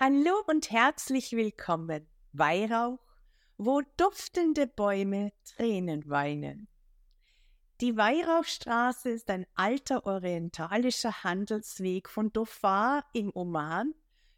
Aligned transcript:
Hallo 0.00 0.44
und 0.46 0.70
herzlich 0.70 1.32
willkommen, 1.32 2.06
Weihrauch, 2.32 3.00
wo 3.56 3.82
duftende 3.96 4.68
Bäume 4.68 5.32
Tränen 5.44 6.08
weinen. 6.08 6.68
Die 7.80 7.96
Weihrauchstraße 7.96 9.10
ist 9.10 9.28
ein 9.28 9.44
alter 9.56 10.06
orientalischer 10.06 11.24
Handelsweg 11.24 12.08
von 12.08 12.32
Dhofar 12.32 13.06
im 13.12 13.32
Oman 13.34 13.92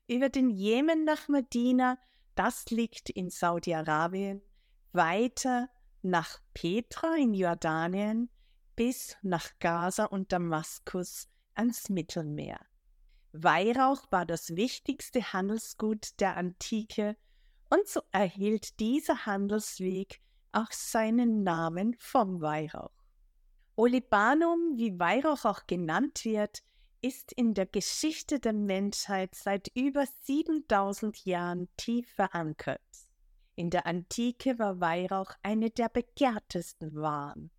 über 0.06 0.30
den 0.30 0.48
Jemen 0.48 1.04
nach 1.04 1.28
Medina, 1.28 1.98
das 2.36 2.70
liegt 2.70 3.10
in 3.10 3.28
Saudi-Arabien, 3.28 4.40
weiter 4.92 5.68
nach 6.00 6.40
Petra 6.54 7.16
in 7.16 7.34
Jordanien 7.34 8.30
bis 8.76 9.18
nach 9.20 9.50
Gaza 9.58 10.06
und 10.06 10.32
Damaskus 10.32 11.28
ans 11.54 11.90
Mittelmeer. 11.90 12.69
Weihrauch 13.32 14.02
war 14.10 14.26
das 14.26 14.56
wichtigste 14.56 15.32
Handelsgut 15.32 16.20
der 16.20 16.36
Antike 16.36 17.16
und 17.68 17.86
so 17.86 18.00
erhielt 18.10 18.80
dieser 18.80 19.24
Handelsweg 19.26 20.20
auch 20.52 20.72
seinen 20.72 21.44
Namen 21.44 21.94
vom 21.98 22.40
Weihrauch. 22.40 22.90
Olibanum, 23.76 24.76
wie 24.76 24.98
Weihrauch 24.98 25.44
auch 25.44 25.66
genannt 25.66 26.24
wird, 26.24 26.62
ist 27.02 27.32
in 27.32 27.54
der 27.54 27.66
Geschichte 27.66 28.40
der 28.40 28.52
Menschheit 28.52 29.34
seit 29.34 29.68
über 29.74 30.04
7000 30.22 31.24
Jahren 31.24 31.68
tief 31.76 32.08
verankert. 32.10 32.80
In 33.54 33.70
der 33.70 33.86
Antike 33.86 34.58
war 34.58 34.80
Weihrauch 34.80 35.32
eine 35.42 35.70
der 35.70 35.88
begehrtesten 35.88 36.94
Waren. 36.94 37.50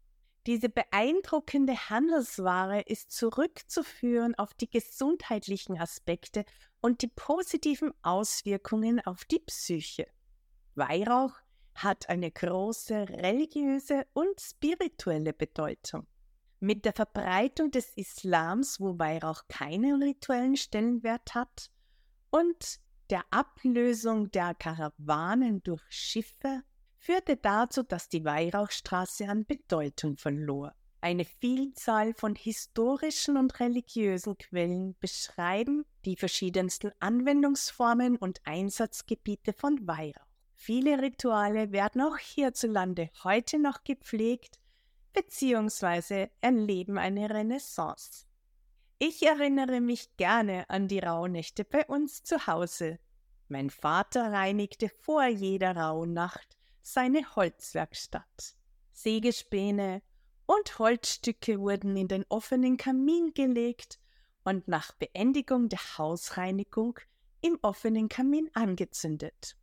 Diese 0.48 0.70
beeindruckende 0.70 1.90
Handelsware 1.90 2.82
ist 2.82 3.12
zurückzuführen 3.12 4.34
auf 4.36 4.56
die 4.56 4.70
gesundheitlichen 4.70 5.80
Aspekte 5.80 6.46
und 6.82 7.04
die 7.04 7.10
positiven 7.10 7.94
Auswirkungen 8.02 9.00
auf 9.02 9.24
die 9.26 9.40
Psyche. 9.40 10.08
Weihrauch 10.74 11.34
hat 11.76 12.10
eine 12.10 12.32
große 12.32 13.10
religiöse 13.10 14.08
und 14.14 14.42
spirituelle 14.42 15.34
Bedeutung. 15.34 16.08
Mit 16.60 16.86
der 16.86 16.94
Verbreitung 16.94 17.70
des 17.70 17.92
Islams, 17.96 18.80
wo 18.80 18.98
Weihrauch 18.98 19.44
keinen 19.48 20.02
rituellen 20.02 20.58
Stellenwert 20.58 21.36
hat, 21.36 21.70
und 22.32 22.80
der 23.10 23.26
Ablösung 23.30 24.32
der 24.32 24.56
Karawanen 24.56 25.62
durch 25.64 25.84
Schiffe 25.90 26.64
führte 27.02 27.36
dazu, 27.36 27.82
dass 27.82 28.10
die 28.10 28.24
Weihrauchstraße 28.24 29.28
an 29.28 29.46
Bedeutung 29.46 30.18
verlor. 30.18 30.74
Eine 31.02 31.26
Vielzahl 31.26 32.14
von 32.14 32.36
historischen 32.36 33.38
und 33.38 33.60
religiösen 33.60 34.38
Quellen 34.38 34.96
beschreiben 35.00 35.84
die 36.06 36.16
verschiedensten 36.16 36.92
Anwendungsformen 37.00 38.18
und 38.18 38.40
Einsatzgebiete 38.46 39.52
von 39.54 39.88
Weihrauch. 39.88 40.28
Viele 40.54 41.02
Rituale 41.02 41.72
werden 41.72 42.02
auch 42.02 42.20
hierzulande 42.20 43.10
heute 43.24 43.58
noch 43.58 43.84
gepflegt 43.84 44.60
bzw. 45.14 46.28
erleben 46.40 47.00
eine 47.00 47.32
Renaissance. 47.32 48.28
Ich 49.00 49.24
erinnere 49.24 49.82
mich 49.82 50.16
gerne 50.18 50.70
an 50.70 50.88
die 50.88 51.00
Rauhnächte 51.00 51.66
bei 51.66 51.84
uns 51.88 52.22
zu 52.22 52.46
Hause. 52.46 53.00
Mein 53.48 53.72
Vater 53.72 54.32
reinigte 54.32 54.90
vor 54.90 55.26
jeder 55.26 55.76
Rauhnacht 55.76 56.61
seine 56.82 57.36
Holzwerkstatt. 57.36 58.56
Sägespäne 58.92 60.02
und 60.46 60.80
Holzstücke 60.80 61.60
wurden 61.60 61.96
in 61.96 62.08
den 62.08 62.26
offenen 62.30 62.78
Kamin 62.78 63.34
gelegt 63.34 64.00
und 64.44 64.68
nach 64.68 64.92
Beendigung 64.94 65.70
der 65.70 65.80
Hausreinigung 65.98 67.00
im 67.42 67.58
offenen 67.62 68.10
Kamin 68.10 68.50
angezündet. 68.54 69.56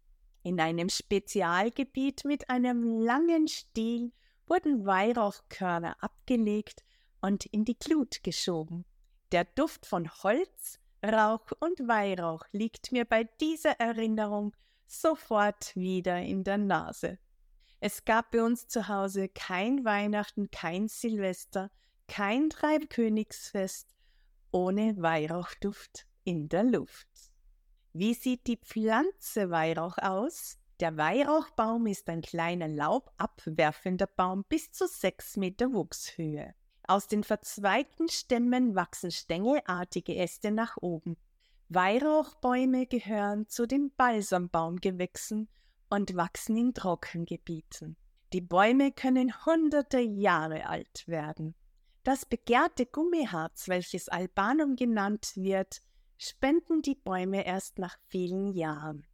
In 0.42 0.60
einem 0.60 0.88
Spezialgebiet 0.88 2.24
mit 2.24 2.48
einem 2.48 3.00
langen 3.00 3.48
Stiel 3.48 4.12
wurden 4.46 4.86
Weihrauchkörner 4.86 5.96
abgelegt 6.00 6.82
und 7.20 7.46
in 7.46 7.64
die 7.64 7.78
Glut 7.78 8.22
geschoben. 8.22 8.84
Der 9.32 9.44
Duft 9.44 9.84
von 9.84 10.10
Holz, 10.22 10.80
Rauch 11.04 11.52
und 11.60 11.86
Weihrauch 11.86 12.44
liegt 12.52 12.92
mir 12.92 13.04
bei 13.04 13.24
dieser 13.24 13.78
Erinnerung 13.78 14.56
sofort 14.88 15.76
wieder 15.76 16.18
in 16.20 16.44
der 16.44 16.58
Nase. 16.58 17.18
Es 17.80 18.04
gab 18.04 18.32
bei 18.32 18.42
uns 18.42 18.66
zu 18.66 18.88
Hause 18.88 19.28
kein 19.28 19.84
Weihnachten, 19.84 20.50
kein 20.50 20.88
Silvester, 20.88 21.70
kein 22.08 22.48
Dreikönigsfest 22.48 23.94
ohne 24.50 24.96
Weihrauchduft 24.96 26.06
in 26.24 26.48
der 26.48 26.64
Luft. 26.64 27.08
Wie 27.92 28.14
sieht 28.14 28.46
die 28.46 28.56
Pflanze 28.56 29.50
Weihrauch 29.50 29.98
aus? 29.98 30.58
Der 30.80 30.96
Weihrauchbaum 30.96 31.86
ist 31.86 32.08
ein 32.08 32.22
kleiner 32.22 32.68
laubabwerfender 32.68 34.06
Baum 34.06 34.44
bis 34.48 34.72
zu 34.72 34.86
sechs 34.86 35.36
Meter 35.36 35.72
Wuchshöhe. 35.72 36.54
Aus 36.86 37.06
den 37.06 37.24
verzweigten 37.24 38.08
Stämmen 38.08 38.74
wachsen 38.74 39.10
stängelartige 39.10 40.16
Äste 40.16 40.50
nach 40.50 40.76
oben. 40.80 41.16
Weihrauchbäume 41.70 42.86
gehören 42.86 43.46
zu 43.46 43.66
den 43.66 43.92
Balsambaumgewächsen 43.94 45.48
und 45.90 46.16
wachsen 46.16 46.56
in 46.56 46.72
Trockengebieten. 46.72 47.98
Die 48.32 48.40
Bäume 48.40 48.90
können 48.90 49.44
hunderte 49.44 50.00
Jahre 50.00 50.66
alt 50.66 51.06
werden. 51.06 51.54
Das 52.04 52.24
begehrte 52.24 52.86
Gummiharz, 52.86 53.68
welches 53.68 54.08
Albanum 54.08 54.76
genannt 54.76 55.32
wird, 55.34 55.82
spenden 56.16 56.80
die 56.80 56.94
Bäume 56.94 57.44
erst 57.44 57.78
nach 57.78 57.98
vielen 58.08 58.48
Jahren. 58.54 59.06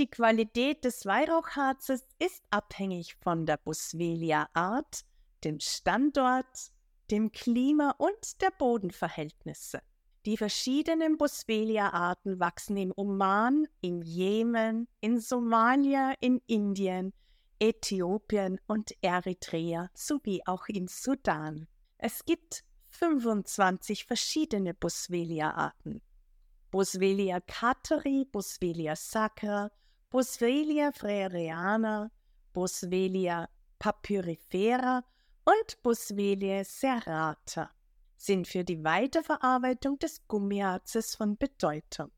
Die 0.00 0.10
Qualität 0.10 0.84
des 0.84 1.06
Weihrauchharzes 1.06 2.04
ist 2.18 2.42
abhängig 2.50 3.14
von 3.14 3.46
der 3.46 3.58
Boswellia-Art, 3.58 5.04
dem 5.44 5.60
Standort, 5.60 6.72
dem 7.12 7.30
Klima 7.30 7.94
und 7.98 8.42
der 8.42 8.50
Bodenverhältnisse. 8.50 9.80
Die 10.26 10.36
verschiedenen 10.36 11.18
Boswellia-Arten 11.18 12.40
wachsen 12.40 12.76
im 12.76 12.92
Oman, 12.96 13.68
im 13.80 14.02
Jemen, 14.02 14.88
in 15.00 15.20
Somalia, 15.20 16.14
in 16.18 16.42
Indien, 16.48 17.12
Äthiopien 17.60 18.58
und 18.66 18.92
Eritrea 19.02 19.88
sowie 19.94 20.42
auch 20.44 20.66
im 20.66 20.88
Sudan. 20.88 21.68
Es 21.96 22.24
gibt 22.24 22.64
25 22.88 24.04
verschiedene 24.04 24.74
Boswellia-Arten. 24.74 26.02
Boswellia 26.72 27.38
cateri, 27.42 28.24
Boswellia 28.24 28.96
sacra, 28.96 29.70
Boswellia 30.10 30.90
freriana, 30.90 32.10
Boswellia 32.52 33.48
papyrifera 33.78 35.04
und 35.44 35.82
Boswellia 35.84 36.64
serrata 36.64 37.75
sind 38.16 38.48
für 38.48 38.64
die 38.64 38.82
Weiterverarbeitung 38.82 39.98
des 39.98 40.26
Gummiharzes 40.28 41.14
von 41.14 41.36
Bedeutung. 41.36 42.10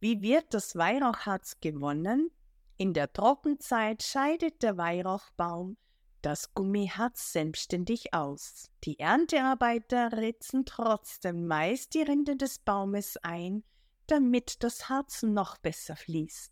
Wie 0.00 0.22
wird 0.22 0.52
das 0.52 0.76
Weihrauchharz 0.76 1.60
gewonnen? 1.60 2.30
In 2.76 2.92
der 2.92 3.12
Trockenzeit 3.12 4.02
scheidet 4.02 4.62
der 4.62 4.76
Weihrauchbaum 4.76 5.76
das 6.24 6.54
Gummiharz 6.54 7.32
selbstständig 7.32 8.14
aus. 8.14 8.70
Die 8.84 8.98
Erntearbeiter 8.98 10.10
ritzen 10.16 10.64
trotzdem 10.64 11.46
meist 11.46 11.92
die 11.92 12.00
Rinde 12.00 12.36
des 12.36 12.60
Baumes 12.60 13.18
ein, 13.18 13.62
damit 14.06 14.62
das 14.62 14.88
Harz 14.88 15.22
noch 15.22 15.58
besser 15.58 15.96
fließt. 15.96 16.50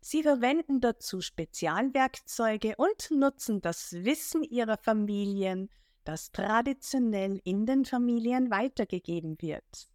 Sie 0.00 0.24
verwenden 0.24 0.80
dazu 0.80 1.20
Spezialwerkzeuge 1.20 2.74
und 2.78 3.12
nutzen 3.12 3.60
das 3.60 3.92
Wissen 3.92 4.42
ihrer 4.42 4.76
Familien, 4.78 5.70
das 6.04 6.32
traditionell 6.32 7.40
in 7.44 7.66
den 7.66 7.84
Familien 7.84 8.50
weitergegeben 8.50 9.36
wird. 9.40 9.88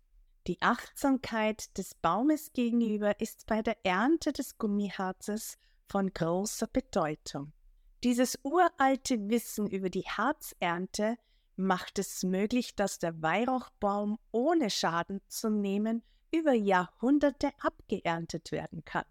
Die 0.47 0.61
Achtsamkeit 0.61 1.75
des 1.77 1.95
Baumes 1.95 2.53
gegenüber 2.53 3.19
ist 3.19 3.47
bei 3.47 3.61
der 3.61 3.77
Ernte 3.83 4.31
des 4.31 4.57
Gummiharzes 4.57 5.57
von 5.87 6.13
großer 6.13 6.67
Bedeutung. 6.67 7.51
Dieses 8.03 8.37
uralte 8.43 9.29
Wissen 9.29 9.67
über 9.67 9.89
die 9.89 10.03
Harzernte 10.03 11.17
macht 11.55 11.97
es 11.97 12.23
möglich, 12.23 12.75
dass 12.75 12.99
der 12.99 13.21
Weihrauchbaum 13.21 14.19
ohne 14.31 14.69
Schaden 14.69 15.21
zu 15.27 15.49
nehmen 15.49 16.03
über 16.31 16.53
Jahrhunderte 16.53 17.51
abgeerntet 17.59 18.51
werden 18.51 18.83
kann. 18.85 19.05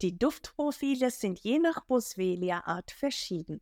Die 0.00 0.18
Duftprofile 0.18 1.10
sind 1.10 1.40
je 1.40 1.58
nach 1.58 1.84
Boswellia-Art 1.84 2.90
verschieden. 2.90 3.60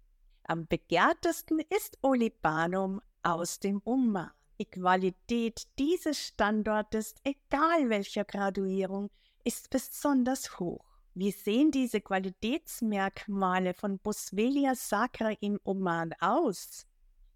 Am 0.51 0.67
begehrtesten 0.67 1.61
ist 1.69 1.99
Olibanum 2.01 3.03
aus 3.23 3.61
dem 3.61 3.83
Oman. 3.85 4.31
Die 4.59 4.65
Qualität 4.65 5.69
dieses 5.79 6.19
Standortes, 6.19 7.15
egal 7.23 7.91
welcher 7.91 8.25
Graduierung, 8.25 9.11
ist 9.45 9.69
besonders 9.69 10.59
hoch. 10.59 10.87
Wie 11.13 11.33
sehen 11.33 11.71
diese 11.71 12.01
Qualitätsmerkmale 12.01 13.75
von 13.75 13.99
Boswellia 13.99 14.75
sacra 14.75 15.33
im 15.41 15.61
Oman 15.65 16.15
aus? 16.19 16.87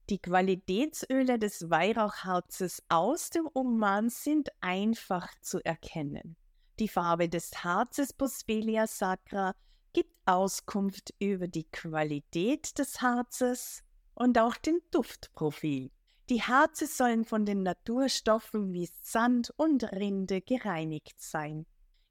Die 0.09 0.19
Qualitätsöle 0.19 1.39
des 1.39 1.69
Weihrauchharzes 1.69 2.83
aus 2.89 3.29
dem 3.29 3.47
Oman 3.53 4.09
sind 4.09 4.49
einfach 4.63 5.29
zu 5.43 5.63
erkennen. 5.63 6.35
Die 6.79 6.89
Farbe 6.89 7.29
des 7.29 7.63
Harzes 7.63 8.15
Boswellia 8.15 8.87
sacra 8.87 9.55
gibt 9.93 10.15
Auskunft 10.27 11.15
über 11.19 11.49
die 11.49 11.65
Qualität 11.71 12.79
des 12.79 13.01
Harzes 13.01 13.83
und 14.15 14.39
auch 14.39 14.57
den 14.57 14.81
Duftprofil. 14.91 15.91
Die 16.29 16.43
Harze 16.43 16.87
sollen 16.87 17.25
von 17.25 17.45
den 17.45 17.63
Naturstoffen 17.63 18.73
wie 18.73 18.89
Sand 19.03 19.53
und 19.57 19.85
Rinde 19.93 20.41
gereinigt 20.41 21.21
sein. 21.21 21.67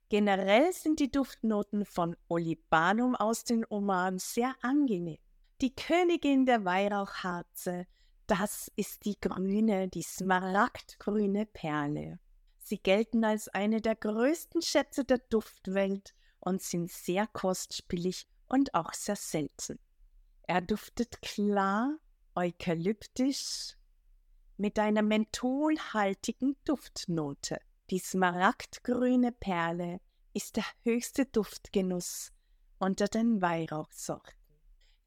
Generell 0.08 0.72
sind 0.72 1.00
die 1.00 1.10
Duftnoten 1.10 1.86
von 1.86 2.16
Olibanum 2.28 3.16
aus 3.16 3.44
den 3.44 3.64
Oman 3.68 4.18
sehr 4.18 4.54
angenehm. 4.60 5.18
Die 5.62 5.74
Königin 5.74 6.44
der 6.44 6.64
Weihrauchharze, 6.64 7.86
das 8.26 8.70
ist 8.76 9.04
die 9.06 9.18
grüne, 9.18 9.88
die 9.88 10.02
smaragdgrüne 10.02 11.46
Perle. 11.46 12.18
Sie 12.58 12.78
gelten 12.78 13.24
als 13.24 13.48
eine 13.48 13.80
der 13.80 13.96
größten 13.96 14.60
Schätze 14.60 15.04
der 15.04 15.18
Duftwelt 15.18 16.14
und 16.42 16.60
sind 16.60 16.90
sehr 16.90 17.26
kostspielig 17.28 18.26
und 18.48 18.74
auch 18.74 18.92
sehr 18.92 19.16
selten. 19.16 19.78
Er 20.42 20.60
duftet 20.60 21.22
klar, 21.22 21.96
eukalyptisch, 22.34 23.76
mit 24.56 24.78
einer 24.78 25.02
mentholhaltigen 25.02 26.56
Duftnote. 26.64 27.58
Die 27.90 27.98
smaragdgrüne 27.98 29.32
Perle 29.32 30.00
ist 30.34 30.56
der 30.56 30.64
höchste 30.82 31.26
Duftgenuss 31.26 32.32
unter 32.78 33.06
den 33.06 33.40
Weihrauchsorten. 33.40 34.34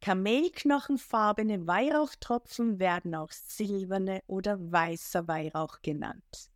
Kamelknochenfarbene 0.02 1.68
Weihrauchtropfen 1.68 2.80
werden 2.80 3.16
auch 3.16 3.32
silberne 3.32 4.22
oder 4.28 4.60
weißer 4.72 5.28
Weihrauch 5.28 5.82
genannt. 5.82 6.52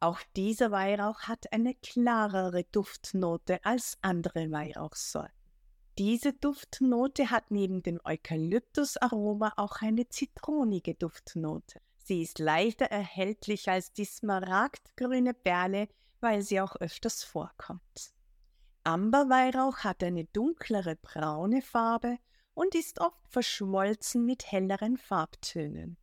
Auch 0.00 0.20
dieser 0.34 0.70
Weihrauch 0.70 1.20
hat 1.20 1.52
eine 1.52 1.74
klarere 1.74 2.64
Duftnote 2.64 3.62
als 3.64 3.98
andere 4.00 4.50
Weihrauchsorten. 4.50 5.34
Diese 5.98 6.32
Duftnote 6.32 7.30
hat 7.30 7.50
neben 7.50 7.82
dem 7.82 8.00
Eukalyptusaroma 8.02 9.52
auch 9.56 9.82
eine 9.82 10.08
zitronige 10.08 10.94
Duftnote. 10.94 11.82
Sie 11.98 12.22
ist 12.22 12.38
leichter 12.38 12.86
erhältlich 12.86 13.68
als 13.68 13.92
die 13.92 14.06
smaragdgrüne 14.06 15.34
Perle, 15.34 15.88
weil 16.20 16.40
sie 16.40 16.62
auch 16.62 16.76
öfters 16.76 17.22
vorkommt. 17.22 18.14
Amberweihrauch 18.84 19.78
hat 19.78 20.02
eine 20.02 20.24
dunklere 20.24 20.96
braune 20.96 21.60
Farbe 21.60 22.16
und 22.54 22.74
ist 22.74 23.00
oft 23.00 23.20
verschmolzen 23.28 24.24
mit 24.24 24.50
helleren 24.50 24.96
Farbtönen. 24.96 25.98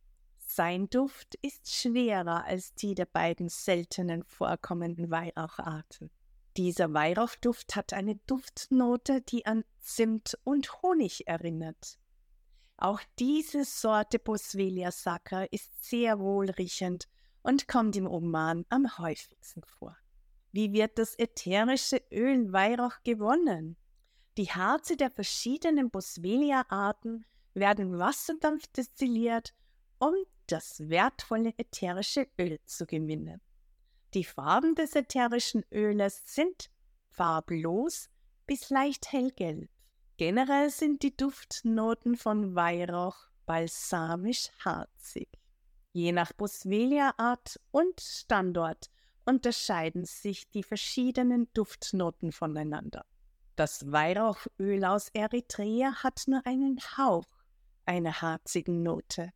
Sein 0.58 0.90
Duft 0.90 1.36
ist 1.36 1.72
schwerer 1.72 2.44
als 2.44 2.74
die 2.74 2.96
der 2.96 3.06
beiden 3.06 3.48
seltenen 3.48 4.24
vorkommenden 4.24 5.08
Weihraucharten. 5.08 6.10
Dieser 6.56 6.92
Weihrauchduft 6.92 7.76
hat 7.76 7.92
eine 7.92 8.16
Duftnote, 8.26 9.20
die 9.20 9.46
an 9.46 9.62
Zimt 9.78 10.36
und 10.42 10.82
Honig 10.82 11.28
erinnert. 11.28 12.00
Auch 12.76 13.00
diese 13.20 13.64
Sorte 13.64 14.18
Boswellia 14.18 14.90
sacra 14.90 15.44
ist 15.44 15.70
sehr 15.88 16.18
wohlriechend 16.18 17.06
und 17.42 17.68
kommt 17.68 17.94
im 17.94 18.08
Oman 18.08 18.66
am 18.68 18.98
häufigsten 18.98 19.62
vor. 19.62 19.96
Wie 20.50 20.72
wird 20.72 20.98
das 20.98 21.16
ätherische 21.16 22.02
Öl 22.10 22.52
Weihrauch 22.52 22.96
gewonnen? 23.04 23.76
Die 24.36 24.50
Harze 24.50 24.96
der 24.96 25.12
verschiedenen 25.12 25.88
Boswellia-Arten 25.92 27.24
werden 27.54 27.96
Wasserdampf 27.96 28.66
destilliert, 28.72 29.54
um 30.00 30.14
das 30.52 30.88
wertvolle 30.88 31.54
ätherische 31.56 32.26
Öl 32.38 32.58
zu 32.64 32.86
gewinnen. 32.86 33.40
Die 34.14 34.24
Farben 34.24 34.74
des 34.74 34.94
ätherischen 34.94 35.64
Öles 35.70 36.22
sind 36.34 36.70
farblos 37.10 38.08
bis 38.46 38.70
leicht 38.70 39.12
hellgelb. 39.12 39.70
Generell 40.16 40.70
sind 40.70 41.02
die 41.02 41.16
Duftnoten 41.16 42.16
von 42.16 42.54
Weihrauch 42.54 43.28
balsamisch-harzig. 43.46 45.28
Je 45.92 46.12
nach 46.12 46.32
Boswellia-Art 46.32 47.60
und 47.70 48.00
Standort 48.00 48.90
unterscheiden 49.24 50.04
sich 50.04 50.50
die 50.50 50.62
verschiedenen 50.62 51.48
Duftnoten 51.52 52.32
voneinander. 52.32 53.04
Das 53.56 53.90
Weihrauchöl 53.90 54.84
aus 54.84 55.08
Eritrea 55.12 56.02
hat 56.02 56.22
nur 56.26 56.46
einen 56.46 56.78
Hauch 56.96 57.26
einer 57.84 58.20
harzigen 58.22 58.82
Note, 58.82 59.32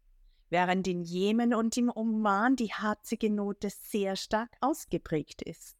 während 0.53 0.87
in 0.87 1.03
Jemen 1.03 1.55
und 1.55 1.77
im 1.79 1.91
Oman 1.93 2.57
die 2.57 2.73
harzige 2.73 3.31
Note 3.31 3.71
sehr 3.71 4.17
stark 4.17 4.51
ausgeprägt 4.61 5.41
ist. 5.43 5.77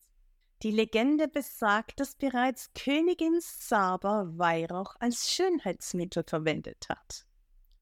Die 0.63 0.71
Legende 0.71 1.29
besagt, 1.29 2.01
dass 2.01 2.15
bereits 2.15 2.73
Königin 2.73 3.39
Saba 3.41 4.25
Weihrauch 4.37 4.95
als 4.99 5.31
Schönheitsmittel 5.31 6.25
verwendet 6.27 6.87
hat. 6.89 7.27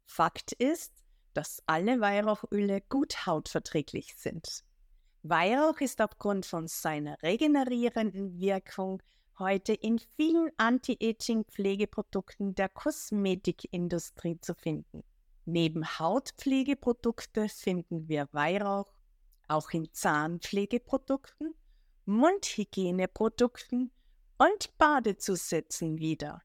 Fakt 0.04 0.52
ist, 0.52 0.92
dass 1.32 1.62
alle 1.66 2.00
Weihrauchöle 2.00 2.80
gut 2.88 3.24
hautverträglich 3.24 4.16
sind. 4.16 4.64
Weihrauch 5.22 5.80
ist 5.80 6.00
aufgrund 6.00 6.44
von 6.44 6.66
seiner 6.66 7.22
regenerierenden 7.22 8.40
Wirkung 8.40 9.00
heute 9.38 9.74
in 9.74 10.00
vielen 10.16 10.50
Anti-Aging-Pflegeprodukten 10.56 12.56
der 12.56 12.68
Kosmetikindustrie 12.68 14.40
zu 14.40 14.54
finden. 14.54 15.04
Neben 15.52 15.98
Hautpflegeprodukte 15.98 17.48
finden 17.48 18.08
wir 18.08 18.28
Weihrauch 18.30 18.94
auch 19.48 19.70
in 19.72 19.92
Zahnpflegeprodukten 19.92 21.56
Mundhygieneprodukten 22.04 23.90
und 24.38 24.78
Badezusätzen 24.78 25.98
wieder. 25.98 26.40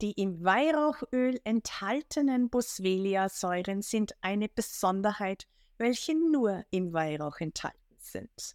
Die 0.00 0.12
im 0.12 0.44
Weihrauchöl 0.44 1.40
enthaltenen 1.42 2.48
Boswellia-Säuren 2.48 3.82
sind 3.82 4.14
eine 4.20 4.48
Besonderheit, 4.48 5.48
welche 5.78 6.14
nur 6.14 6.64
im 6.70 6.92
Weihrauch 6.92 7.40
enthalten 7.40 7.96
sind. 7.98 8.54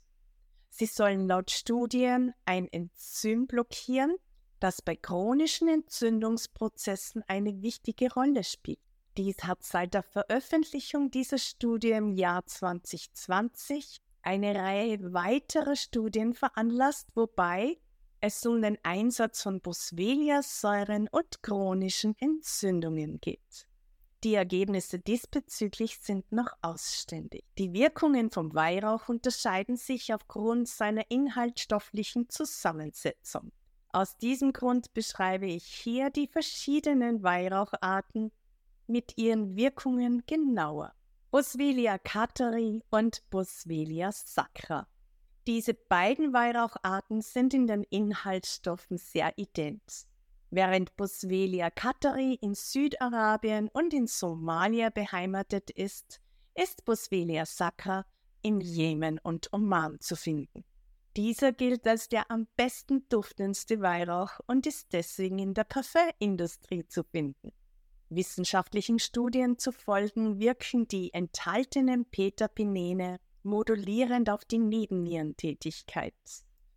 Sie 0.70 0.86
sollen 0.86 1.28
laut 1.28 1.52
Studien 1.52 2.34
ein 2.46 2.70
Enzym 2.72 3.48
blockieren, 3.48 4.16
das 4.62 4.82
bei 4.82 4.96
chronischen 4.96 5.68
Entzündungsprozessen 5.68 7.22
eine 7.28 7.62
wichtige 7.62 8.14
Rolle 8.14 8.46
spielt. 8.46 8.80
Dies 9.18 9.38
hat 9.44 9.64
seit 9.64 9.94
der 9.94 10.04
Veröffentlichung 10.04 11.12
dieser 11.12 11.38
Studie 11.38 11.92
im 11.92 12.14
Jahr 12.14 12.46
2020 12.46 14.02
eine 14.22 14.56
Reihe 14.56 15.14
weiterer 15.14 15.76
Studien 15.76 16.34
veranlasst, 16.34 17.10
wobei 17.16 17.78
es 18.22 18.46
um 18.46 18.62
den 18.62 18.78
Einsatz 18.84 19.42
von 19.42 19.62
Boswellia-Säuren 19.62 21.08
und 21.10 21.42
chronischen 21.42 22.16
Entzündungen 22.20 23.20
geht. 23.22 23.68
Die 24.26 24.36
Ergebnisse 24.36 25.00
diesbezüglich 25.00 25.98
sind 26.02 26.30
noch 26.34 26.52
ausständig. 26.62 27.46
Die 27.58 27.72
Wirkungen 27.72 28.32
vom 28.32 28.54
Weihrauch 28.54 29.08
unterscheiden 29.08 29.78
sich 29.78 30.14
aufgrund 30.14 30.68
seiner 30.68 31.10
inhaltsstofflichen 31.10 32.30
Zusammensetzung. 32.30 33.54
Aus 33.94 34.18
diesem 34.18 34.52
Grund 34.52 34.94
beschreibe 34.94 35.48
ich 35.48 35.64
hier 35.66 36.10
die 36.10 36.28
verschiedenen 36.28 37.24
Weihraucharten 37.24 38.32
mit 38.90 39.18
ihren 39.18 39.56
Wirkungen 39.56 40.24
genauer. 40.26 40.94
Boswellia 41.32 42.00
cateri 42.00 42.82
und 42.90 43.24
Boswellia 43.30 44.12
sacra. 44.12 44.88
Diese 45.46 45.74
beiden 45.74 46.34
Weihraucharten 46.34 47.22
sind 47.22 47.54
in 47.54 47.68
den 47.68 47.84
Inhaltsstoffen 47.84 48.98
sehr 48.98 49.38
ident. 49.38 50.08
Während 50.50 50.96
Boswellia 50.98 51.70
cateri 51.70 52.34
in 52.42 52.56
Südarabien 52.56 53.70
und 53.70 53.94
in 53.94 54.08
Somalia 54.08 54.90
beheimatet 54.90 55.70
ist, 55.70 56.20
ist 56.56 56.84
Boswellia 56.86 57.46
sacra 57.46 58.06
im 58.42 58.60
Jemen 58.60 59.20
und 59.20 59.54
Oman 59.54 60.00
zu 60.00 60.16
finden. 60.16 60.64
Dieser 61.16 61.52
gilt 61.52 61.88
als 61.88 62.10
der 62.10 62.32
am 62.32 62.48
besten 62.56 63.08
duftendste 63.10 63.82
Weihrauch 63.82 64.40
und 64.48 64.66
ist 64.66 64.94
deswegen 64.94 65.38
in 65.38 65.54
der 65.54 65.64
Parfümindustrie 65.64 66.88
zu 66.88 67.04
finden. 67.04 67.52
Wissenschaftlichen 68.10 69.00
Studien 69.00 69.58
zufolge 69.58 70.40
wirken 70.40 70.88
die 70.88 71.14
enthaltenen 71.14 72.06
Petapinene 72.06 73.20
modulierend 73.44 74.30
auf 74.30 74.46
die 74.46 74.58
Nebennierentätigkeit. 74.58 76.14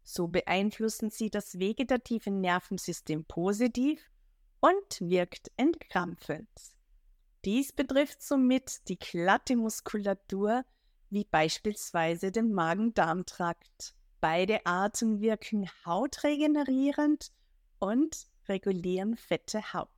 So 0.04 0.28
beeinflussen 0.28 1.10
sie 1.10 1.30
das 1.30 1.58
vegetative 1.58 2.30
Nervensystem 2.30 3.24
positiv 3.24 4.00
und 4.60 5.00
wirkt 5.00 5.50
entkrampfend. 5.56 6.48
Dies 7.44 7.72
betrifft 7.72 8.22
somit 8.22 8.88
die 8.88 8.98
glatte 8.98 9.56
Muskulatur 9.56 10.64
wie 11.10 11.24
beispielsweise 11.24 12.30
den 12.30 12.52
Magen-Darm-Trakt. 12.52 13.94
Beide 14.20 14.64
Arten 14.64 15.20
wirken 15.20 15.68
hautregenerierend 15.84 17.32
und 17.80 18.28
regulieren 18.48 19.16
fette 19.16 19.72
Haut. 19.72 19.88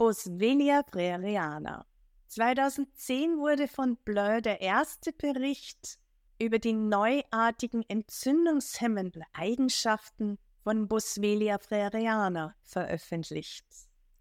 Boswellia 0.00 0.82
praeriana. 0.82 1.84
2010 2.28 3.36
wurde 3.36 3.68
von 3.68 3.96
Blur 3.96 4.40
der 4.40 4.62
erste 4.62 5.12
Bericht 5.12 5.98
über 6.38 6.58
die 6.58 6.72
neuartigen 6.72 7.82
entzündungshemmenden 7.86 9.24
Eigenschaften 9.34 10.38
von 10.64 10.88
Boswellia 10.88 11.58
freriana 11.58 12.54
veröffentlicht. 12.62 13.66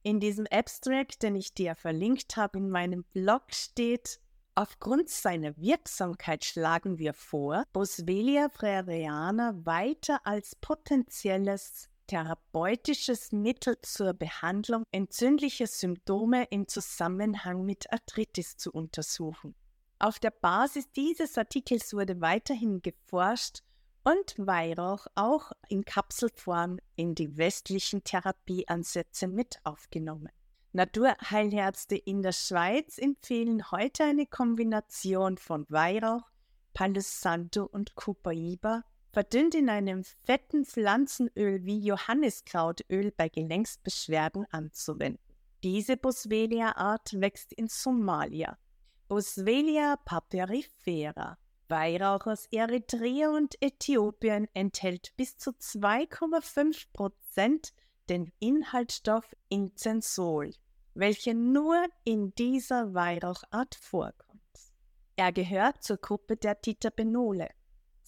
In 0.03 0.19
diesem 0.19 0.47
Abstract, 0.47 1.23
den 1.23 1.37
ich 1.37 1.53
dir 1.53 1.75
verlinkt 1.75 2.35
habe 2.35 2.57
in 2.57 2.69
meinem 2.69 3.05
Blog, 3.13 3.43
steht, 3.53 4.19
aufgrund 4.55 5.07
seiner 5.07 5.55
Wirksamkeit 5.55 6.43
schlagen 6.43 6.97
wir 6.97 7.13
vor, 7.13 7.63
Boswellia 7.71 8.49
freriana 8.49 9.53
weiter 9.63 10.19
als 10.25 10.57
potenzielles 10.57 11.87
therapeutisches 12.09 13.31
Mittel 13.31 13.77
zur 13.83 14.13
Behandlung 14.13 14.83
entzündlicher 14.91 15.67
Symptome 15.67 16.45
im 16.49 16.67
Zusammenhang 16.67 17.63
mit 17.65 17.93
Arthritis 17.93 18.57
zu 18.57 18.71
untersuchen. 18.71 19.53
Auf 19.99 20.17
der 20.17 20.31
Basis 20.31 20.91
dieses 20.91 21.37
Artikels 21.37 21.93
wurde 21.93 22.19
weiterhin 22.19 22.81
geforscht 22.81 23.59
und 24.03 24.35
Weihrauch 24.37 25.05
auch 25.13 25.51
in 25.67 25.85
Kapselform 25.85 26.79
in 26.95 27.13
die 27.13 27.37
westlichen 27.37 28.03
Therapieansätze 28.03 29.27
mit 29.27 29.59
aufgenommen. 29.63 30.29
Naturheilherzte 30.71 31.95
in 31.95 32.23
der 32.23 32.31
Schweiz 32.31 32.97
empfehlen 32.97 33.69
heute 33.69 34.05
eine 34.05 34.25
Kombination 34.25 35.37
von 35.37 35.65
Weihrauch, 35.69 36.23
Palo 36.73 37.01
Santo 37.01 37.65
und 37.65 37.93
Copaiba, 37.93 38.83
verdünnt 39.11 39.55
in 39.55 39.69
einem 39.69 40.03
fetten 40.03 40.65
Pflanzenöl 40.65 41.65
wie 41.65 41.79
Johanniskrautöl 41.79 43.11
bei 43.11 43.29
Gelenksbeschwerden 43.29 44.45
anzuwenden. 44.51 45.23
Diese 45.63 45.97
Boswellia-Art 45.97 47.19
wächst 47.19 47.53
in 47.53 47.67
Somalia. 47.67 48.57
Boswellia 49.07 49.97
papyrifera 50.05 51.37
Weihrauch 51.69 52.25
aus 52.25 52.47
Eritrea 52.51 53.29
und 53.29 53.55
Äthiopien 53.61 54.47
enthält 54.53 55.13
bis 55.17 55.37
zu 55.37 55.51
2,5 55.51 56.87
Prozent 56.93 57.73
den 58.09 58.31
Inhaltsstoff 58.39 59.35
Incensol, 59.49 60.51
welcher 60.95 61.35
nur 61.35 61.85
in 62.03 62.33
dieser 62.33 62.93
Weihrauchart 62.95 63.75
vorkommt. 63.75 64.41
Er 65.15 65.31
gehört 65.31 65.83
zur 65.83 65.97
Gruppe 65.97 66.37
der 66.37 66.59
Titerpenole. 66.59 67.49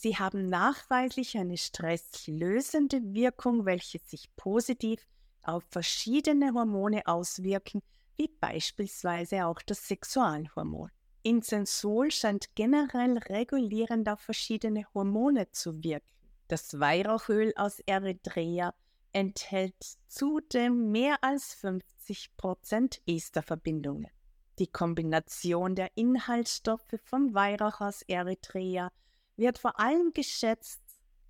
Sie 0.03 0.17
haben 0.17 0.50
nachweislich 0.50 1.38
eine 1.38 1.58
stresslösende 1.58 3.13
Wirkung, 3.13 3.67
welche 3.67 4.00
sich 4.00 4.36
positiv 4.36 5.08
auf 5.43 5.63
verschiedene 5.70 6.55
Hormone 6.55 7.05
auswirken, 7.05 7.84
wie 8.17 8.27
beispielsweise 8.39 9.46
auch 9.46 9.62
das 9.62 9.88
Sexualhormon. 9.88 10.89
Incensol 11.22 12.10
scheint 12.10 12.55
generell 12.55 13.20
regulierend 13.20 14.10
auf 14.10 14.22
verschiedene 14.22 14.88
Hormone 14.96 15.51
zu 15.51 15.84
wirken. 15.84 16.10
Das 16.48 16.79
Weihrauchöl 16.79 17.53
aus 17.55 17.79
Eritrea 17.81 18.74
enthält 19.13 19.75
zudem 20.08 20.89
mehr 20.89 21.24
als 21.24 21.55
50% 21.63 23.01
Esterverbindungen. 23.05 24.10
Die 24.58 24.65
Kombination 24.65 25.75
der 25.75 25.91
Inhaltsstoffe 25.93 26.96
vom 27.03 27.36
Weihrauch 27.36 27.81
aus 27.81 28.01
Eritrea 28.01 28.91
wird 29.38 29.57
vor 29.57 29.79
allem 29.79 30.11
geschätzt, 30.13 30.81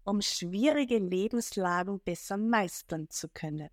um 0.03 0.22
schwierige 0.22 0.98
Lebenslagen 0.98 2.00
besser 2.00 2.38
meistern 2.38 3.10
zu 3.10 3.29
können. 3.29 3.70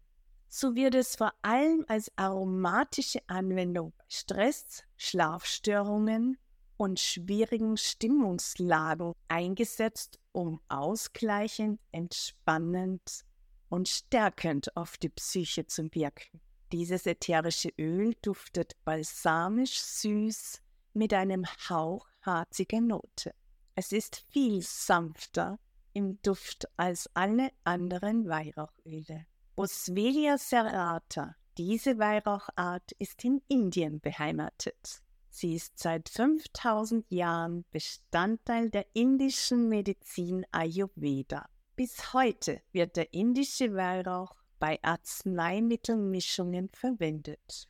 So 0.49 0.75
wird 0.75 0.95
es 0.95 1.17
vor 1.17 1.33
allem 1.43 1.85
als 1.89 2.11
aromatische 2.17 3.21
Anwendung 3.27 3.93
Stress, 4.09 4.83
Schlafstörungen 4.97 6.39
und 6.79 7.01
schwierigen 7.01 7.77
Stimmungslagen 7.77 9.13
eingesetzt, 9.29 10.19
um 10.33 10.61
ausgleichend, 10.69 11.81
entspannend 11.93 13.25
und 13.69 13.89
stärkend 13.89 14.75
auf 14.77 14.97
die 14.97 15.11
Psyche 15.11 15.67
zu 15.67 15.93
wirken. 15.93 16.41
Dieses 16.73 17.07
ätherische 17.07 17.71
Öl 17.79 18.15
duftet 18.23 18.73
balsamisch 18.85 19.81
süß 19.81 20.63
mit 20.95 21.13
einem 21.13 21.45
Hauch 21.69 22.07
harziger 22.23 22.81
Note. 22.81 23.35
Es 23.81 23.93
ist 23.93 24.25
viel 24.31 24.61
sanfter 24.61 25.61
im 25.93 26.21
Duft 26.23 26.69
als 26.77 27.09
alle 27.15 27.53
anderen 27.63 28.29
Weihrauchöle. 28.29 29.25
Boswellia 29.55 30.37
serrata. 30.37 31.37
Diese 31.57 31.97
Weihrauchart 31.97 32.91
ist 32.99 33.23
in 33.23 33.41
Indien 33.47 34.01
beheimatet. 34.01 35.01
Sie 35.31 35.55
ist 35.55 35.79
seit 35.79 36.09
5000 36.09 37.09
Jahren 37.13 37.65
Bestandteil 37.71 38.69
der 38.69 38.85
indischen 38.95 39.69
Medizin 39.69 40.45
Ayurveda. 40.51 41.49
Bis 41.77 42.13
heute 42.13 42.61
wird 42.73 42.97
der 42.97 43.15
indische 43.15 43.77
Weihrauch 43.77 44.35
bei 44.59 44.81
Arzneimittelmischungen 44.83 46.69
verwendet. 46.71 47.69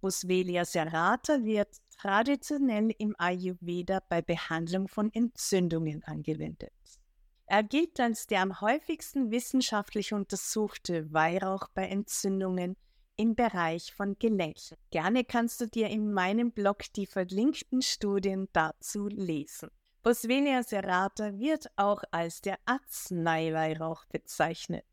Boswellia 0.00 0.64
serrata 0.64 1.44
wird 1.44 1.76
traditionell 2.00 2.94
im 2.96 3.14
Ayurveda 3.18 4.00
bei 4.08 4.22
Behandlung 4.22 4.88
von 4.88 5.12
Entzündungen 5.12 6.02
angewendet. 6.04 6.72
Er 7.44 7.62
gilt 7.62 8.00
als 8.00 8.26
der 8.26 8.40
am 8.40 8.60
häufigsten 8.60 9.30
wissenschaftlich 9.30 10.14
untersuchte 10.14 11.12
Weihrauch 11.12 11.68
bei 11.74 11.88
Entzündungen 11.88 12.76
im 13.16 13.34
Bereich 13.34 13.92
von 13.92 14.18
Gelenken. 14.18 14.78
Gerne 14.90 15.24
kannst 15.24 15.60
du 15.60 15.66
dir 15.66 15.88
in 15.88 16.12
meinem 16.12 16.52
Blog 16.52 16.84
die 16.94 17.06
verlinkten 17.06 17.82
Studien 17.82 18.48
dazu 18.54 19.08
lesen. 19.08 19.68
Boswellia 20.02 20.62
serrata 20.62 21.38
wird 21.38 21.66
auch 21.76 22.02
als 22.12 22.40
der 22.40 22.58
Arzneiweihrauch 22.64 24.06
bezeichnet. 24.06 24.86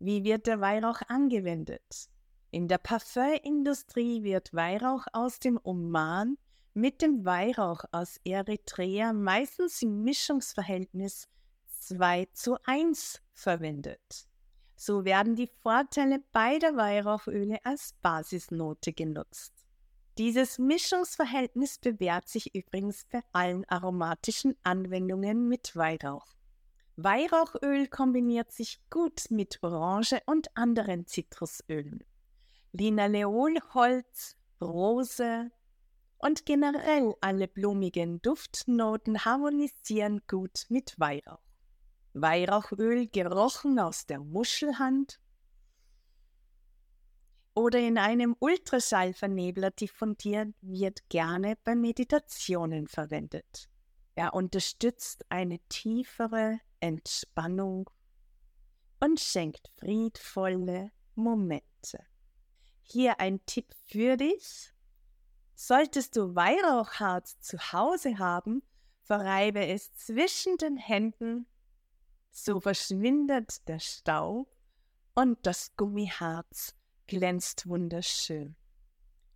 Wie 0.00 0.24
wird 0.24 0.48
der 0.48 0.60
Weihrauch 0.60 1.02
angewendet? 1.06 2.08
In 2.52 2.66
der 2.66 2.78
Parfümindustrie 2.78 4.24
wird 4.24 4.52
Weihrauch 4.52 5.06
aus 5.12 5.38
dem 5.38 5.60
Oman 5.62 6.36
mit 6.74 7.00
dem 7.00 7.24
Weihrauch 7.24 7.84
aus 7.92 8.18
Eritrea 8.24 9.12
meistens 9.12 9.80
im 9.82 10.02
Mischungsverhältnis 10.02 11.28
2 11.78 12.26
zu 12.32 12.56
1 12.64 13.22
verwendet. 13.32 14.26
So 14.74 15.04
werden 15.04 15.36
die 15.36 15.50
Vorteile 15.62 16.18
beider 16.32 16.76
Weihrauchöle 16.76 17.58
als 17.64 17.94
Basisnote 18.02 18.92
genutzt. 18.92 19.52
Dieses 20.18 20.58
Mischungsverhältnis 20.58 21.78
bewährt 21.78 22.28
sich 22.28 22.52
übrigens 22.54 23.04
bei 23.12 23.22
allen 23.32 23.64
aromatischen 23.68 24.56
Anwendungen 24.64 25.46
mit 25.46 25.76
Weihrauch. 25.76 26.26
Weihrauchöl 26.96 27.86
kombiniert 27.86 28.50
sich 28.50 28.80
gut 28.90 29.30
mit 29.30 29.62
Orange 29.62 30.20
und 30.26 30.56
anderen 30.56 31.06
Zitrusölen. 31.06 32.04
Linaleolholz, 32.72 34.36
Rose 34.60 35.50
und 36.18 36.46
generell 36.46 37.14
alle 37.20 37.48
blumigen 37.48 38.20
Duftnoten 38.22 39.24
harmonisieren 39.24 40.20
gut 40.28 40.66
mit 40.68 40.94
Weihrauch. 40.98 41.42
Weihrauchöl 42.12 43.06
gerochen 43.06 43.78
aus 43.78 44.06
der 44.06 44.20
Muschelhand 44.20 45.20
oder 47.54 47.78
in 47.78 47.98
einem 47.98 48.36
Ultraschallvernebler 48.38 49.70
diffundiert, 49.72 50.54
wird 50.60 51.08
gerne 51.08 51.56
bei 51.64 51.74
Meditationen 51.74 52.86
verwendet. 52.86 53.68
Er 54.14 54.34
unterstützt 54.34 55.24
eine 55.28 55.58
tiefere 55.68 56.60
Entspannung 56.80 57.90
und 59.00 59.20
schenkt 59.20 59.68
friedvolle 59.78 60.90
Momente. 61.14 62.09
Hier 62.82 63.20
ein 63.20 63.44
Tipp 63.46 63.74
für 63.86 64.16
dich. 64.16 64.72
Solltest 65.54 66.16
du 66.16 66.34
Weihrauchharz 66.34 67.40
zu 67.40 67.58
Hause 67.72 68.18
haben, 68.18 68.62
verreibe 69.02 69.66
es 69.66 69.94
zwischen 69.94 70.56
den 70.56 70.76
Händen 70.76 71.46
so 72.30 72.60
verschwindet 72.60 73.66
der 73.68 73.80
Staub 73.80 74.48
und 75.14 75.38
das 75.42 75.76
Gummiharz 75.76 76.74
glänzt 77.06 77.66
wunderschön. 77.66 78.56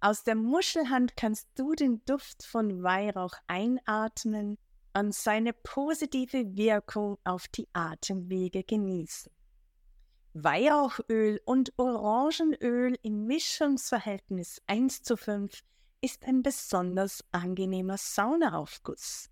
Aus 0.01 0.23
der 0.23 0.37
Muschelhand 0.37 1.17
kannst 1.17 1.49
du 1.57 1.75
den 1.75 2.05
Duft 2.05 2.45
von 2.45 2.83
Weihrauch 2.83 3.35
einatmen 3.47 4.59
und 4.93 5.15
seine 5.15 5.53
positive 5.53 6.57
Wirkung 6.57 7.19
auf 7.25 7.49
die 7.49 7.69
Atemwege 7.73 8.63
genießen. 8.63 9.33
Weihrauchöl 10.37 11.41
und 11.45 11.73
Orangenöl 11.77 12.99
im 13.03 13.25
Mischungsverhältnis 13.25 14.61
1 14.67 15.05
zu 15.05 15.17
5 15.17 15.63
ist 16.01 16.25
ein 16.25 16.43
besonders 16.43 17.25
angenehmer 17.31 17.97
Saunaaufguss. 17.99 19.31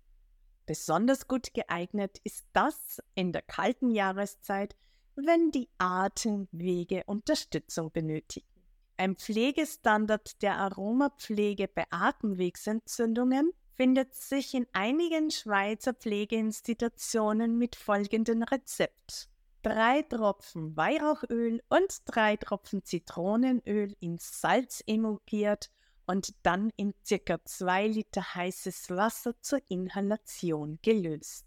Besonders 0.65 1.27
gut 1.27 1.53
geeignet 1.53 2.19
ist 2.23 2.45
das 2.53 3.01
in 3.15 3.33
der 3.33 3.41
kalten 3.41 3.91
Jahreszeit, 3.91 4.77
wenn 5.15 5.51
die 5.51 5.67
Atemwege 5.77 7.03
Unterstützung 7.05 7.91
benötigen. 7.91 8.47
Ein 8.95 9.17
Pflegestandard 9.17 10.41
der 10.41 10.57
Aromapflege 10.57 11.67
bei 11.67 11.83
Atemwegsentzündungen 11.89 13.51
findet 13.73 14.15
sich 14.15 14.53
in 14.53 14.67
einigen 14.71 15.31
Schweizer 15.31 15.93
Pflegeinstitutionen 15.93 17.57
mit 17.57 17.75
folgendem 17.75 18.43
Rezept. 18.43 19.32
Drei 19.63 20.01
Tropfen 20.01 20.75
Weihrauchöl 20.75 21.63
und 21.69 22.01
drei 22.03 22.35
Tropfen 22.35 22.83
Zitronenöl 22.83 23.95
in 24.01 24.17
Salz 24.19 24.83
emulgiert 24.85 25.71
und 26.05 26.33
dann 26.43 26.69
in 26.75 26.93
circa 27.05 27.41
zwei 27.45 27.87
Liter 27.87 28.35
heißes 28.35 28.89
Wasser 28.89 29.39
zur 29.39 29.61
Inhalation 29.69 30.79
gelöst. 30.81 31.45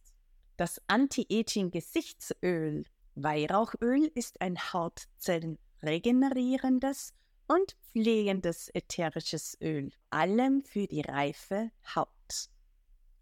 Das 0.56 0.80
Anti-Aging-Gesichtsöl 0.86 2.86
Weihrauchöl 3.16 4.10
ist 4.14 4.40
ein 4.40 4.56
Hautzellen-regenerierendes 4.56 7.12
und 7.48 7.76
pflegendes 7.92 8.70
ätherisches 8.72 9.58
Öl, 9.60 9.92
allem 10.08 10.62
für 10.62 10.86
die 10.86 11.02
reife 11.02 11.70
Haut. 11.94 12.08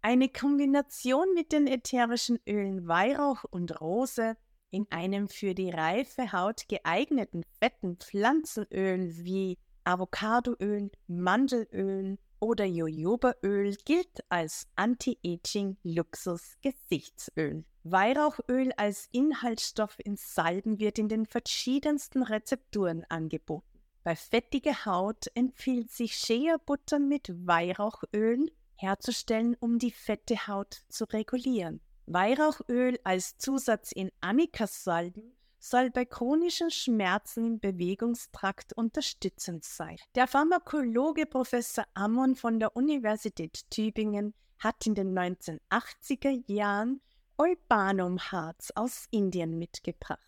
Eine 0.01 0.29
Kombination 0.29 1.33
mit 1.33 1.51
den 1.51 1.67
ätherischen 1.67 2.39
Ölen 2.47 2.87
Weihrauch 2.87 3.43
und 3.43 3.81
Rose 3.81 4.37
in 4.75 4.85
einem 4.89 5.29
für 5.29 5.55
die 5.55 5.69
reife 5.69 6.33
Haut 6.33 6.67
geeigneten 6.67 7.45
fetten 7.61 7.95
Pflanzenöl 7.95 9.23
wie 9.23 9.57
Avocadoöl, 9.85 10.91
Mandelöl 11.07 12.17
oder 12.41 12.65
Jojobaöl 12.65 13.77
gilt 13.85 14.19
als 14.27 14.67
Anti-Aging-Luxus-Gesichtsöl. 14.75 17.63
Weihrauchöl 17.83 18.73
als 18.75 19.07
Inhaltsstoff 19.13 19.95
in 20.03 20.17
Salben 20.17 20.77
wird 20.77 20.99
in 20.99 21.07
den 21.07 21.25
verschiedensten 21.25 22.21
Rezepturen 22.21 23.05
angeboten. 23.07 23.79
Bei 24.03 24.17
fettiger 24.17 24.85
Haut 24.85 25.27
empfiehlt 25.35 25.89
sich 25.89 26.17
Shea-Butter 26.17 26.99
mit 26.99 27.31
Weihrauchöl 27.47 28.51
herzustellen, 28.75 29.55
um 29.61 29.79
die 29.79 29.91
fette 29.91 30.47
Haut 30.47 30.83
zu 30.89 31.05
regulieren. 31.05 31.79
Weihrauchöl 32.07 32.99
als 33.03 33.37
Zusatz 33.37 33.91
in 33.91 34.11
Annika-Salben 34.21 35.35
soll 35.59 35.89
bei 35.89 36.05
chronischen 36.05 36.69
Schmerzen 36.69 37.45
im 37.45 37.59
Bewegungstrakt 37.59 38.73
unterstützend 38.73 39.63
sein. 39.63 39.97
Der 40.13 40.27
Pharmakologe 40.27 41.25
Professor 41.25 41.85
Ammon 41.95 42.35
von 42.35 42.59
der 42.59 42.75
Universität 42.75 43.69
Tübingen 43.71 44.35
hat 44.59 44.85
in 44.85 44.93
den 44.93 45.17
1980er 45.17 46.43
Jahren 46.45 47.01
Olbanumharz 47.37 48.71
aus 48.75 49.07
Indien 49.09 49.57
mitgebracht. 49.57 50.21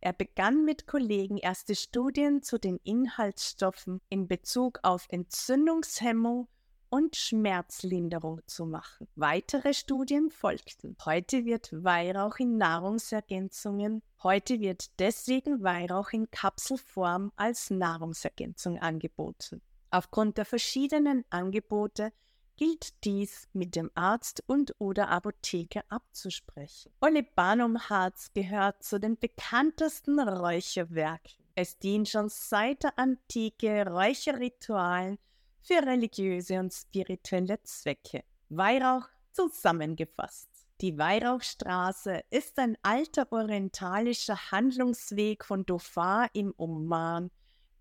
Er 0.00 0.12
begann 0.12 0.66
mit 0.66 0.86
Kollegen 0.86 1.38
erste 1.38 1.74
Studien 1.74 2.42
zu 2.42 2.58
den 2.58 2.78
Inhaltsstoffen 2.84 4.02
in 4.10 4.28
Bezug 4.28 4.78
auf 4.82 5.06
Entzündungshemmung 5.08 6.46
und 6.94 7.16
Schmerzlinderung 7.16 8.40
zu 8.46 8.66
machen. 8.66 9.08
Weitere 9.16 9.74
Studien 9.74 10.30
folgten. 10.30 10.96
Heute 11.04 11.44
wird 11.44 11.70
Weihrauch 11.72 12.36
in 12.36 12.56
Nahrungsergänzungen, 12.56 14.00
heute 14.22 14.60
wird 14.60 15.00
deswegen 15.00 15.64
Weihrauch 15.64 16.12
in 16.12 16.30
Kapselform 16.30 17.32
als 17.34 17.70
Nahrungsergänzung 17.70 18.78
angeboten. 18.78 19.60
Aufgrund 19.90 20.38
der 20.38 20.44
verschiedenen 20.44 21.24
Angebote 21.30 22.12
gilt 22.56 23.02
dies 23.02 23.48
mit 23.52 23.74
dem 23.74 23.90
Arzt 23.96 24.44
und 24.46 24.76
oder 24.78 25.08
Apotheker 25.08 25.82
abzusprechen. 25.88 26.92
Olibanumharz 27.00 28.30
gehört 28.34 28.84
zu 28.84 29.00
den 29.00 29.18
bekanntesten 29.18 30.20
Räucherwerken. 30.20 31.44
Es 31.56 31.76
dient 31.76 32.08
schon 32.08 32.28
seit 32.28 32.84
der 32.84 32.96
Antike 32.96 33.84
Räucherritualen 33.84 35.18
für 35.64 35.84
religiöse 35.84 36.60
und 36.60 36.72
spirituelle 36.72 37.60
Zwecke. 37.62 38.22
Weihrauch 38.50 39.08
zusammengefasst. 39.32 40.48
Die 40.80 40.98
Weihrauchstraße 40.98 42.22
ist 42.30 42.58
ein 42.58 42.76
alter 42.82 43.32
orientalischer 43.32 44.50
Handlungsweg 44.50 45.44
von 45.44 45.64
Dhofar 45.64 46.28
im 46.34 46.52
Oman 46.56 47.30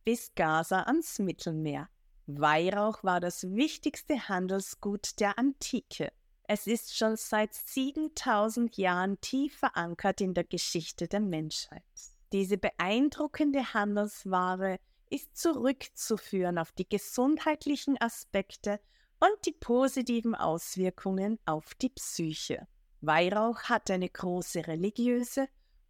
bis 0.05 0.33
Gaza 0.35 0.83
ans 0.83 1.19
Mittelmeer. 1.19 1.89
Weihrauch 2.25 3.03
war 3.03 3.19
das 3.19 3.43
wichtigste 3.43 4.29
Handelsgut 4.29 5.19
der 5.19 5.37
Antike. 5.37 6.11
Es 6.43 6.67
ist 6.67 6.95
schon 6.95 7.17
seit 7.17 7.53
7000 7.53 8.77
Jahren 8.77 9.19
tief 9.19 9.57
verankert 9.57 10.21
in 10.21 10.33
der 10.33 10.43
Geschichte 10.43 11.07
der 11.07 11.19
Menschheit. 11.19 11.83
Diese 12.31 12.57
beeindruckende 12.57 13.73
Handelsware 13.73 14.79
ist 15.13 15.37
zurückzuführen 15.37 16.57
auf 16.57 16.71
die 16.71 16.89
gesundheitlichen 16.89 18.01
Aspekte 18.01 18.79
und 19.19 19.45
die 19.45 19.51
positiven 19.51 20.33
Auswirkungen 20.33 21.37
auf 21.45 21.75
die 21.75 21.89
Psyche. 21.89 22.67
Weihrauch 23.01 23.61
hat 23.63 23.91
eine 23.91 24.09
große 24.09 24.65
religiöse 24.65 25.47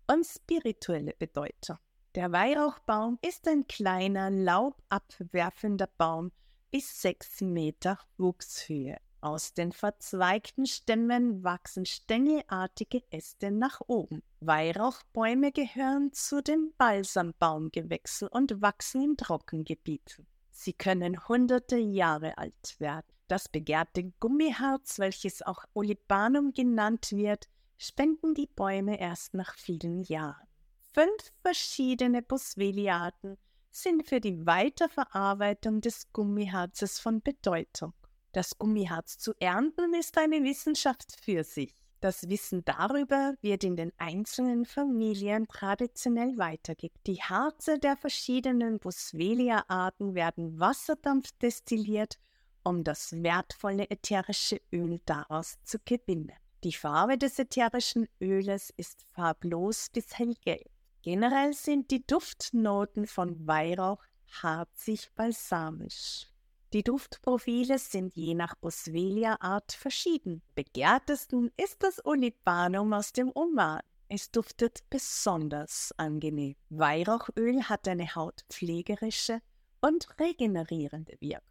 und 0.08 0.26
spirituelle 0.26 1.14
Bedeutung. 1.18 1.78
Der 2.16 2.34
Weihrauchbaum 2.34 3.18
ist 3.26 3.48
ein 3.48 3.66
kleiner, 3.66 4.30
laubabwerfender 4.30 5.88
Baum 5.98 6.32
bis 6.70 7.02
sechs 7.02 7.40
Meter 7.40 7.98
Wuchshöhe. 8.18 8.98
Aus 9.24 9.54
den 9.54 9.72
verzweigten 9.72 10.66
Stämmen 10.66 11.46
wachsen 11.46 11.86
stängelartige 11.86 13.04
Äste 13.10 13.52
nach 13.52 13.80
oben. 13.88 14.22
Weihrauchbäume 14.42 15.54
gehören 15.54 16.12
zu 16.12 16.44
den 16.44 16.74
Balsambaumgewächsen 16.78 18.28
und 18.28 18.62
wachsen 18.62 19.02
in 19.02 19.16
Trockengebieten. 19.16 20.28
Sie 20.52 20.74
können 20.74 21.26
hunderte 21.30 21.78
Jahre 21.78 22.38
alt 22.38 22.76
werden. 22.80 23.08
Das 23.30 23.48
begehrte 23.48 24.12
Gummiharz, 24.20 25.00
welches 25.00 25.42
auch 25.42 25.64
Olibanum 25.74 26.52
genannt 26.52 27.14
wird, 27.14 27.48
spenden 27.78 28.34
die 28.34 28.48
Bäume 28.48 29.00
erst 29.00 29.36
nach 29.36 29.56
vielen 29.56 30.04
Jahren. 30.04 30.50
Fünf 30.92 31.32
verschiedene 31.42 32.24
Boswellia-Arten 32.24 33.38
sind 33.72 34.06
für 34.06 34.20
die 34.20 34.46
Weiterverarbeitung 34.46 35.80
des 35.80 36.12
Gummiharzes 36.12 37.00
von 37.00 37.22
Bedeutung. 37.22 37.94
Das 38.34 38.58
Gummiharz 38.58 39.20
zu 39.20 39.34
ernten 39.40 39.94
ist 39.94 40.18
eine 40.18 40.44
Wissenschaft 40.44 41.16
für 41.22 41.44
sich. 41.44 41.72
Das 42.00 42.28
Wissen 42.30 42.66
darüber 42.66 43.36
wird 43.42 43.64
in 43.64 43.76
den 43.76 43.94
einzelnen 43.98 44.66
Familien 44.66 45.48
traditionell 45.48 46.36
weitergegeben. 46.38 47.00
Die 47.06 47.22
Harze 47.22 47.78
der 47.78 47.96
verschiedenen 47.96 48.80
Boswellia-Arten 48.80 50.16
werden 50.16 50.60
wasserdampfdestilliert, 50.60 52.18
um 52.64 52.84
das 52.84 53.14
wertvolle 53.22 53.90
ätherische 53.92 54.60
Öl 54.74 55.00
daraus 55.06 55.60
zu 55.64 55.78
gewinnen. 55.86 56.32
Die 56.64 56.74
Farbe 56.74 57.20
des 57.20 57.38
ätherischen 57.38 58.08
Öles 58.20 58.74
ist 58.76 59.06
farblos 59.14 59.90
bis 59.94 60.18
hellgelb. 60.18 60.72
Generell 61.04 61.54
sind 61.54 61.92
die 61.92 62.06
Duftnoten 62.08 63.06
von 63.06 63.46
Weihrauch 63.46 64.04
harzig-balsamisch. 64.42 66.33
Die 66.74 66.84
Duftprofile 66.84 67.78
sind 67.78 68.16
je 68.16 68.34
nach 68.34 68.56
Boswellia-Art 68.56 69.74
verschieden. 69.74 70.42
Begehrtesten 70.56 71.52
ist 71.56 71.84
das 71.84 72.04
Olibanum 72.04 72.94
aus 72.94 73.14
dem 73.14 73.32
Oman. 73.36 73.80
Es 74.10 74.32
duftet 74.32 74.84
besonders 74.90 75.94
angenehm. 75.98 76.56
Weihrauchöl 76.70 77.62
hat 77.70 77.88
eine 77.88 78.16
hautpflegerische 78.16 79.40
und 79.82 80.08
regenerierende 80.20 81.16
Wirkung. 81.20 81.48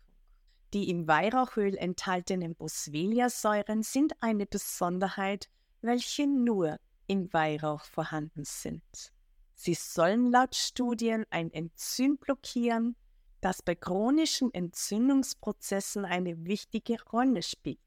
Die 0.74 0.90
im 0.90 1.06
Weihrauchöl 1.06 1.76
enthaltenen 1.76 2.56
Boswellia-Säuren 2.56 3.84
sind 3.84 4.14
eine 4.20 4.46
Besonderheit, 4.46 5.48
welche 5.82 6.26
nur 6.26 6.80
im 7.06 7.32
Weihrauch 7.32 7.84
vorhanden 7.84 8.44
sind. 8.44 9.12
Sie 9.54 9.74
sollen 9.74 10.32
laut 10.32 10.56
Studien 10.56 11.24
ein 11.30 11.52
Enzym 11.52 12.16
blockieren, 12.16 12.96
das 13.42 13.60
bei 13.60 13.74
chronischen 13.74 14.54
Entzündungsprozessen 14.54 16.06
eine 16.06 16.46
wichtige 16.46 16.96
Rolle 17.12 17.42
spielt. 17.42 17.78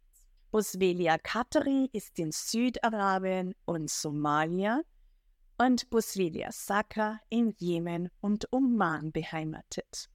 Boswellia 0.51 1.17
cateri 1.17 1.89
ist 1.91 2.19
in 2.19 2.31
Südarabien 2.31 3.55
und 3.65 3.89
Somalia 3.89 4.81
und 5.57 5.89
Boswellia 5.89 6.51
sacra 6.51 7.19
in 7.29 7.55
Jemen 7.57 8.09
und 8.21 8.47
Oman 8.51 9.11
beheimatet. 9.11 10.09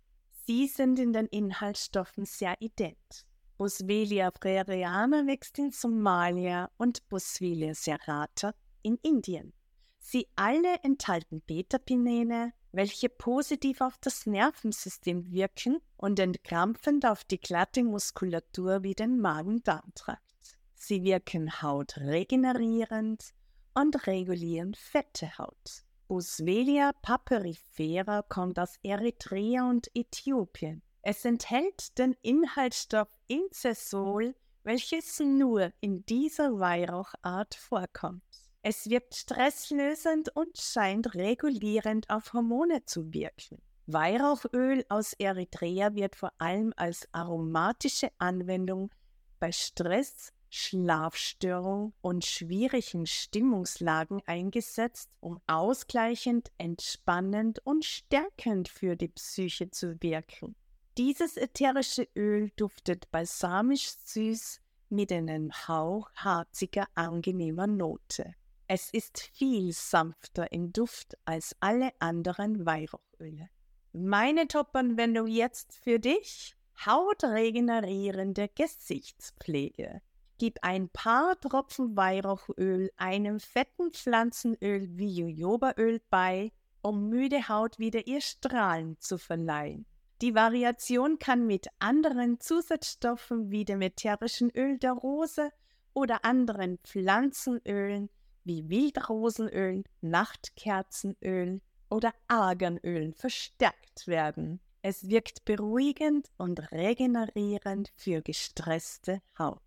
Sie 0.46 0.66
sind 0.66 0.98
in 0.98 1.12
den 1.12 1.26
Inhaltsstoffen 1.26 2.26
sehr 2.26 2.54
ident. 2.60 3.26
Boswellia 3.56 4.30
prairiana 4.30 5.26
wächst 5.26 5.58
in 5.58 5.70
Somalia 5.70 6.70
und 6.76 7.06
Boswellia 7.08 7.74
serrata 7.74 8.54
in 8.82 8.98
Indien. 9.02 9.52
Sie 9.98 10.26
alle 10.36 10.76
enthalten 10.82 11.42
Beta-Pinene, 11.46 12.52
welche 12.72 13.08
positiv 13.08 13.80
auf 13.80 13.98
das 14.00 14.26
Nervensystem 14.26 15.30
wirken 15.30 15.80
und 15.96 16.18
entkrampfend 16.18 17.06
auf 17.06 17.24
die 17.24 17.40
glatte 17.40 17.82
Muskulatur 17.82 18.82
wie 18.82 18.94
den 18.94 19.20
Magen-Darm-Trakt. 19.20 20.58
Sie 20.74 21.02
wirken 21.02 21.62
hautregenerierend 21.62 23.34
und 23.74 24.06
regulieren 24.06 24.74
fette 24.74 25.36
Haut. 25.38 25.84
Boswellia 26.08 26.92
papyrifera 27.02 28.22
kommt 28.22 28.58
aus 28.58 28.76
Eritrea 28.82 29.68
und 29.68 29.88
Äthiopien. 29.94 30.82
Es 31.02 31.24
enthält 31.24 31.98
den 31.98 32.14
Inhaltsstoff 32.22 33.08
Incesol 33.26 34.34
welches 34.62 35.18
nur 35.20 35.72
in 35.80 36.04
dieser 36.06 36.58
Weihrauchart 36.58 37.54
vorkommt. 37.54 38.22
Es 38.62 38.90
wirkt 38.90 39.14
stresslösend 39.14 40.36
und 40.36 40.58
scheint 40.58 41.14
regulierend 41.14 42.10
auf 42.10 42.34
Hormone 42.34 42.84
zu 42.84 43.12
wirken. 43.14 43.62
Weihrauchöl 43.86 44.84
aus 44.90 45.14
Eritrea 45.14 45.94
wird 45.94 46.14
vor 46.14 46.32
allem 46.38 46.74
als 46.76 47.08
aromatische 47.12 48.10
Anwendung 48.18 48.90
bei 49.38 49.50
Stress, 49.50 50.32
Schlafstörung 50.50 51.94
und 52.02 52.26
schwierigen 52.26 53.06
Stimmungslagen 53.06 54.20
eingesetzt, 54.26 55.08
um 55.20 55.40
ausgleichend, 55.46 56.50
entspannend 56.58 57.60
und 57.64 57.84
stärkend 57.86 58.68
für 58.68 58.94
die 58.94 59.08
Psyche 59.08 59.70
zu 59.70 59.96
wirken. 60.02 60.54
Dieses 60.98 61.38
ätherische 61.38 62.06
Öl 62.14 62.50
duftet 62.56 63.10
balsamisch 63.10 63.90
süß 64.04 64.60
mit 64.90 65.10
einem 65.12 65.50
Hauch 65.66 66.10
harziger, 66.14 66.86
angenehmer 66.94 67.66
Note. 67.66 68.34
Es 68.72 68.88
ist 68.90 69.18
viel 69.18 69.72
sanfter 69.72 70.52
im 70.52 70.72
Duft 70.72 71.18
als 71.24 71.56
alle 71.58 71.90
anderen 71.98 72.64
Weihrauchöle. 72.64 73.50
Meine 73.92 74.46
Top-Anwendung 74.46 75.26
jetzt 75.26 75.74
für 75.74 75.98
dich: 75.98 76.54
hautregenerierende 76.86 78.48
Gesichtspflege. 78.54 80.02
Gib 80.38 80.60
ein 80.62 80.88
paar 80.88 81.40
Tropfen 81.40 81.96
Weihrauchöl 81.96 82.92
einem 82.96 83.40
fetten 83.40 83.90
Pflanzenöl 83.90 84.88
wie 84.96 85.18
Jojobaöl 85.18 86.00
bei, 86.08 86.52
um 86.80 87.08
müde 87.08 87.48
Haut 87.48 87.80
wieder 87.80 88.06
ihr 88.06 88.20
Strahlen 88.20 88.96
zu 89.00 89.18
verleihen. 89.18 89.84
Die 90.22 90.36
Variation 90.36 91.18
kann 91.18 91.44
mit 91.44 91.66
anderen 91.80 92.38
Zusatzstoffen 92.38 93.50
wie 93.50 93.64
dem 93.64 93.82
ätherischen 93.82 94.48
Öl 94.54 94.78
der 94.78 94.92
Rose 94.92 95.50
oder 95.92 96.24
anderen 96.24 96.78
Pflanzenölen 96.84 98.10
wie 98.44 98.68
Wildrosenöl, 98.68 99.84
Nachtkerzenöl 100.00 101.60
oder 101.88 102.12
Arganöl 102.28 103.12
verstärkt 103.12 104.06
werden. 104.06 104.60
Es 104.82 105.08
wirkt 105.08 105.44
beruhigend 105.44 106.28
und 106.38 106.72
regenerierend 106.72 107.92
für 107.96 108.22
gestresste 108.22 109.20
Haut. 109.38 109.60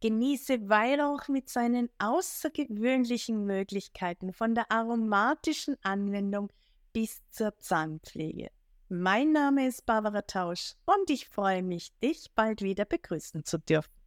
Genieße 0.00 0.68
Weihrauch 0.68 1.26
mit 1.28 1.48
seinen 1.48 1.88
außergewöhnlichen 1.98 3.44
Möglichkeiten 3.44 4.32
von 4.32 4.54
der 4.54 4.70
aromatischen 4.70 5.76
Anwendung 5.82 6.52
bis 6.92 7.20
zur 7.30 7.58
Zahnpflege. 7.58 8.50
Mein 8.88 9.32
Name 9.32 9.66
ist 9.66 9.86
Barbara 9.86 10.22
Tausch 10.22 10.74
und 10.86 11.10
ich 11.10 11.28
freue 11.28 11.62
mich, 11.62 11.90
dich 11.98 12.30
bald 12.34 12.62
wieder 12.62 12.84
begrüßen 12.84 13.44
zu 13.44 13.58
dürfen. 13.58 13.97